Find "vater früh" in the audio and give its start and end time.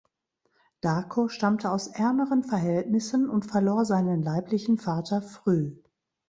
4.79-5.75